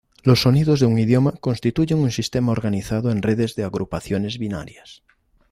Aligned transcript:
Los 0.23 0.41
sonidos 0.41 0.79
de 0.79 0.87
un 0.87 0.97
idioma 0.97 1.33
constituyen 1.33 1.99
un 1.99 2.09
sistema 2.09 2.51
organizado 2.51 3.11
en 3.11 3.21
redes 3.21 3.53
de 3.55 3.65
agrupaciones 3.65 4.39
binarias. 4.39 5.03